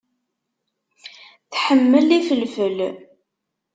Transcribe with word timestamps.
Tḥemmel 1.51 2.09
ifelfel. 2.17 2.77